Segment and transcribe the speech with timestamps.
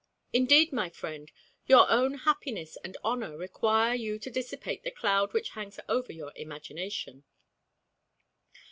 [0.33, 1.31] Indeed, my friend,
[1.67, 6.33] your own happiness and honor require you to dissipate the cloud which hangs over your
[6.35, 7.23] imagination.